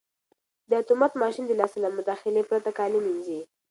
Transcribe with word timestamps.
دا 0.69 0.75
اتومات 0.83 1.13
ماشین 1.23 1.45
د 1.47 1.51
لاس 1.59 1.73
له 1.83 1.89
مداخلې 1.97 2.41
پرته 2.49 2.71
کالي 2.77 2.99
مینځي. 3.05 3.39